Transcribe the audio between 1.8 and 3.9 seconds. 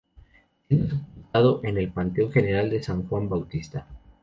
panteón general de San Juan Bautista.